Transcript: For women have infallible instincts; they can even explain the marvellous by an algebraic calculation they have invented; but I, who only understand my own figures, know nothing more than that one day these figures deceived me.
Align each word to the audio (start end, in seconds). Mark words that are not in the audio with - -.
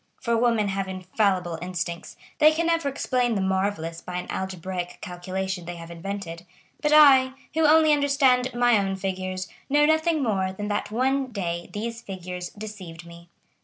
For 0.19 0.35
women 0.35 0.69
have 0.69 0.87
infallible 0.87 1.59
instincts; 1.61 2.17
they 2.39 2.51
can 2.53 2.71
even 2.71 2.91
explain 2.91 3.35
the 3.35 3.39
marvellous 3.41 4.01
by 4.01 4.15
an 4.15 4.31
algebraic 4.31 4.97
calculation 4.99 5.63
they 5.65 5.75
have 5.75 5.91
invented; 5.91 6.43
but 6.81 6.91
I, 6.91 7.33
who 7.53 7.67
only 7.67 7.93
understand 7.93 8.51
my 8.55 8.79
own 8.79 8.95
figures, 8.95 9.47
know 9.69 9.85
nothing 9.85 10.23
more 10.23 10.53
than 10.53 10.69
that 10.69 10.89
one 10.89 11.27
day 11.27 11.69
these 11.71 12.01
figures 12.01 12.49
deceived 12.49 13.05
me. 13.05 13.29